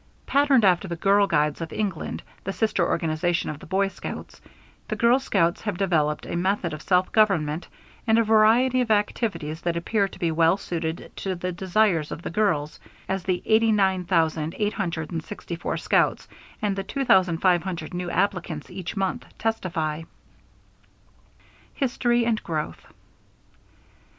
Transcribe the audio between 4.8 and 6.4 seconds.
the Girl Scouts have developed a